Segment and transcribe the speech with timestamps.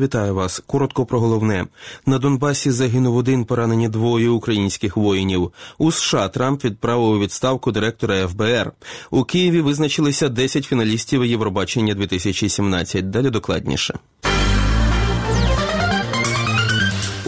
[0.00, 0.62] Вітаю вас.
[0.66, 1.66] Коротко про головне
[2.06, 2.70] на Донбасі.
[2.70, 5.52] Загинув один поранені двоє українських воїнів.
[5.78, 8.72] У США Трамп відправив у відставку директора ФБР.
[9.10, 13.10] У Києві визначилися 10 фіналістів Євробачення 2017.
[13.10, 13.98] Далі докладніше.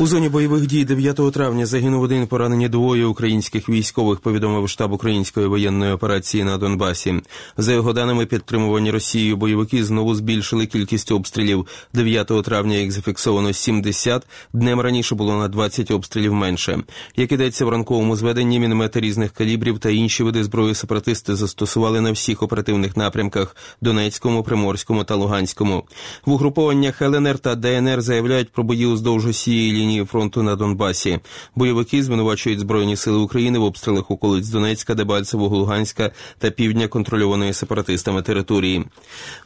[0.01, 4.21] У зоні бойових дій 9 травня загинув один поранені двоє українських військових.
[4.21, 7.15] Повідомив штаб української воєнної операції на Донбасі.
[7.57, 11.67] За його даними, підтримувані Росією бойовики знову збільшили кількість обстрілів.
[11.95, 16.79] 9 травня їх зафіксовано 70, Днем раніше було на 20 обстрілів менше.
[17.17, 22.13] Як ідеться в ранковому зведенні, міномети різних калібрів та інші види зброї сепаратисти застосували на
[22.13, 25.85] всіх оперативних напрямках Донецькому, Приморському та Луганському.
[26.27, 31.19] В угрупованнях ЛНР та ДНР заявляють про бої уздовж усієї лінії лінії фронту на Донбасі.
[31.57, 38.23] Бойовики звинувачують збройні сили України в обстрілах околиць Донецька, Дебальцевого, Луганська та півдня контрольованої сепаратистами
[38.23, 38.85] території.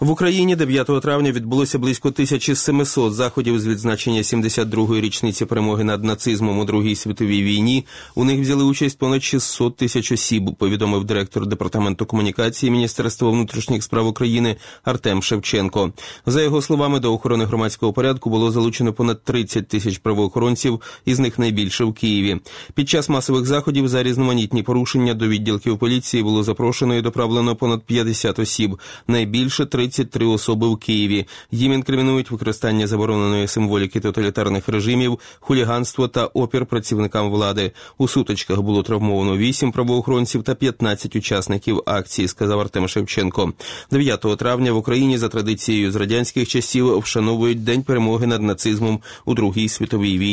[0.00, 6.58] В Україні 9 травня відбулося близько 1700 заходів з відзначення 72-ї річниці перемоги над нацизмом
[6.58, 7.86] у Другій світовій війні.
[8.14, 10.50] У них взяли участь понад 600 тисяч осіб.
[10.58, 15.92] Повідомив директор департаменту комунікації Міністерства внутрішніх справ України Артем Шевченко.
[16.26, 21.18] За його словами, до охорони громадського порядку було залучено понад 30 тисяч правоохоронців правоохоронців, із
[21.18, 22.40] них найбільше в Києві.
[22.74, 27.82] Під час масових заходів за різноманітні порушення до відділків поліції було запрошено і доправлено понад
[27.82, 28.78] 50 осіб.
[29.08, 31.26] Найбільше 33 особи в Києві.
[31.50, 37.72] Їм інкримінують використання забороненої символіки тоталітарних режимів, хуліганство та опір працівникам влади.
[37.98, 42.28] У сутичках було травмовано 8 правоохоронців та 15 учасників акції.
[42.28, 43.52] Сказав Артем Шевченко.
[43.90, 49.34] 9 травня в Україні за традицією з радянських часів вшановують день перемоги над нацизмом у
[49.34, 50.23] Другій світовій війні.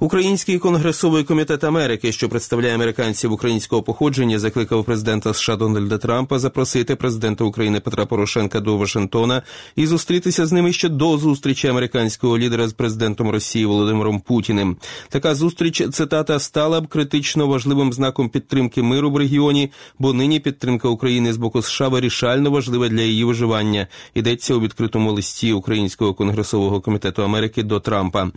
[0.00, 6.96] Український конгресовий комітет Америки, що представляє американців українського походження, закликав президента США Дональда Трампа запросити
[6.96, 9.42] президента України Петра Порошенка до Вашингтона
[9.76, 14.76] і зустрітися з ними ще до зустрічі американського лідера з президентом Росії Володимиром Путіним.
[15.08, 20.88] Така зустріч цитата стала б критично важливим знаком підтримки миру в регіоні, бо нині підтримка
[20.88, 23.86] України з боку США вирішально важлива для її виживання.
[24.14, 28.30] Йдеться у відкритому листі Українського конгресового комітету Америки до Трампа.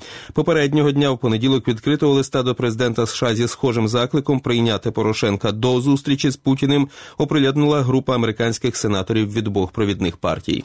[0.45, 5.81] Попереднього дня в понеділок відкритого листа до президента США зі схожим закликом прийняти Порошенка до
[5.81, 10.63] зустрічі з Путіним оприлюднила група американських сенаторів від двох провідних партій.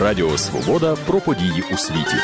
[0.00, 2.16] Радіо Свобода про події у світі.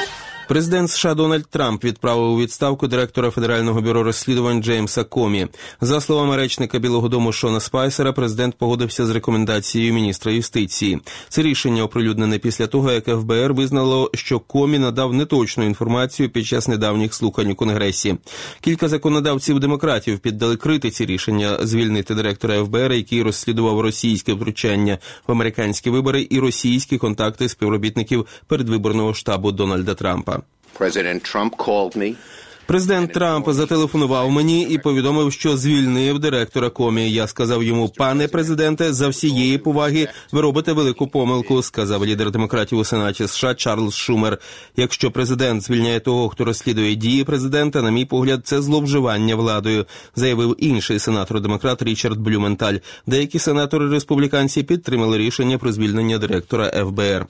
[0.48, 5.46] Президент США Дональд Трамп відправив у відставку директора федерального бюро розслідувань Джеймса Комі.
[5.80, 11.00] За словами речника Білого Дому Шона Спайсера, президент погодився з рекомендацією міністра юстиції.
[11.28, 16.68] Це рішення оприлюднене після того, як ФБР визнало, що Комі надав неточну інформацію під час
[16.68, 18.16] недавніх слухань у конгресі.
[18.60, 25.90] Кілька законодавців демократів піддали критиці рішення звільнити директора ФБР, який розслідував російське втручання в американські
[25.90, 30.33] вибори і російські контакти співробітників передвиборного штабу Дональда Трампа.
[30.74, 32.16] President Trump called me
[32.66, 37.10] Президент Трамп зателефонував мені і повідомив, що звільнив директора комі.
[37.10, 41.62] Я сказав йому, пане президенте, за всієї поваги ви робите велику помилку.
[41.62, 44.38] Сказав лідер демократів у сенаті США Чарльз Шумер.
[44.76, 49.86] Якщо президент звільняє того, хто розслідує дії президента, на мій погляд, це зловживання владою,
[50.16, 52.74] заявив інший сенатор демократ Річард Блюменталь.
[53.06, 57.26] Деякі сенатори республіканці підтримали рішення про звільнення директора ФБР.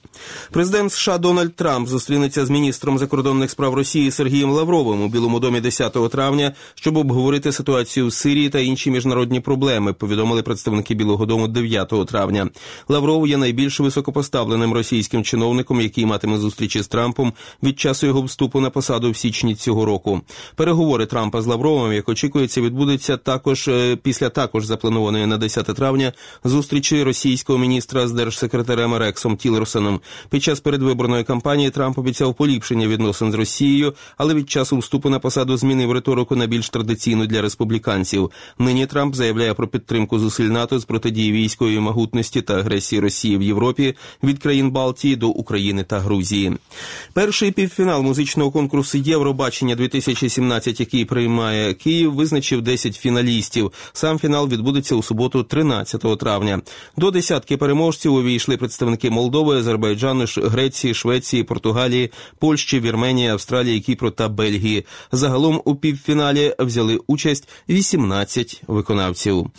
[0.50, 5.60] Президент США Дональд Трамп зустрінеться з міністром закордонних справ Росії Сергієм Лавровим у Білому домі
[5.60, 9.92] 10 травня, щоб обговорити ситуацію в Сирії та інші міжнародні проблеми.
[9.92, 12.48] Повідомили представники Білого Дому 9 травня.
[12.88, 17.32] Лавров є найбільш високопоставленим російським чиновником, який матиме зустрічі з Трампом
[17.62, 20.20] від часу його вступу на посаду в січні цього року.
[20.56, 26.12] Переговори Трампа з Лавровим, як очікується, відбудуться також е, після також запланованої на 10 травня
[26.44, 30.00] зустрічі російського міністра з держсекретарем Рексом Тілерсоном.
[30.30, 35.20] Під час передвиборної кампанії Трамп обіцяв поліпшення відносин з Росією, але від часу вступу на
[35.20, 38.30] посаду змінив риторику на більш традиційну для республіканців.
[38.58, 43.42] Нині Трамп заявляє про підтримку зусиль НАТО з протидії військової могутності та агресії Росії в
[43.42, 46.52] Європі від країн Балтії до України та Грузії.
[47.12, 53.72] Перший півфінал музичного конкурсу Євробачення 2017, який приймає Київ, визначив 10 фіналістів.
[53.92, 56.60] Сам фінал відбудеться у суботу, 13 травня.
[56.96, 64.28] До десятки переможців увійшли представники Молдови, Азербайджану, Греції, Швеції, Португалії, Польщі, Вірменії, Австралії, Кіпру та
[64.28, 64.84] Бельгії.
[65.12, 69.50] Загалом у півфіналі взяли участь 18 виконавців.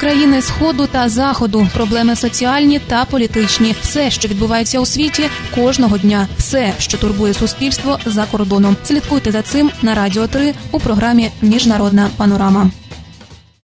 [0.00, 6.28] Країни сходу та заходу, проблеми соціальні та політичні, все, що відбувається у світі, кожного дня,
[6.38, 8.76] все, що турбує суспільство за кордоном.
[8.84, 12.70] Слідкуйте за цим на радіо 3 у програмі Міжнародна панорама.